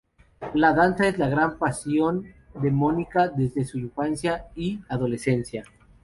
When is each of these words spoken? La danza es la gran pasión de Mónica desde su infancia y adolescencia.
La 0.55 0.73
danza 0.73 1.07
es 1.07 1.19
la 1.19 1.29
gran 1.29 1.59
pasión 1.59 2.23
de 2.55 2.71
Mónica 2.71 3.27
desde 3.29 3.63
su 3.65 3.77
infancia 3.77 4.47
y 4.55 4.79
adolescencia. 4.89 5.63